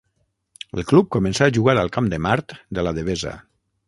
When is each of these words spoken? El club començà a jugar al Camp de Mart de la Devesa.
El 0.79 0.85
club 0.91 1.11
començà 1.15 1.49
a 1.49 1.53
jugar 1.57 1.75
al 1.81 1.91
Camp 1.97 2.07
de 2.13 2.19
Mart 2.29 2.57
de 2.79 2.87
la 2.87 2.95
Devesa. 3.01 3.35